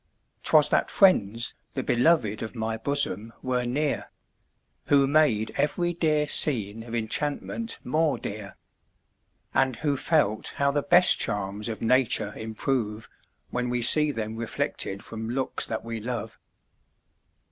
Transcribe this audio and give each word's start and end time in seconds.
'Twas 0.41 0.67
that 0.69 0.89
friends, 0.89 1.53
the 1.75 1.83
beloved 1.83 2.41
of 2.41 2.55
my 2.55 2.75
bosom, 2.75 3.31
were 3.43 3.65
near, 3.67 4.09
Who 4.87 5.05
made 5.05 5.51
every 5.57 5.93
dear 5.93 6.27
scene 6.27 6.81
of 6.81 6.95
enchantment 6.95 7.77
more 7.83 8.17
dear, 8.17 8.57
And 9.53 9.75
who 9.75 9.95
felt 9.97 10.53
how 10.57 10.71
the 10.71 10.81
best 10.81 11.19
charms 11.19 11.69
of 11.69 11.83
nature 11.83 12.33
improve, 12.35 13.09
When 13.51 13.69
we 13.69 13.83
see 13.83 14.09
them 14.09 14.37
reflected 14.37 15.03
from 15.05 15.29
looks 15.29 15.67
that 15.67 15.83
we 15.83 15.99
love. 15.99 16.39